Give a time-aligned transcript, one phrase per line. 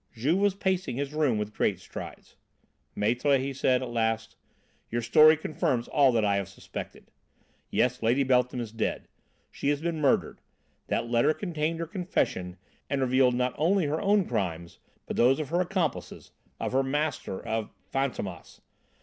[0.15, 2.35] Juve was pacing his room with great strides.
[2.97, 4.35] "Maître," he said at last,
[4.89, 7.11] "your story confirms all I have suspected.
[7.69, 9.07] Yes, Lady Beltham is dead.
[9.51, 10.41] She has been murdered.
[10.87, 12.57] That letter contained her confession
[12.89, 17.39] and revealed not only her own crimes, but those of her accomplices, of her master
[17.39, 18.59] of Fantômas.